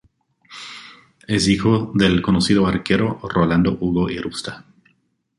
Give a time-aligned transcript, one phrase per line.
[1.27, 4.65] Es hijo del conocido arquero Rolando Hugo Irusta.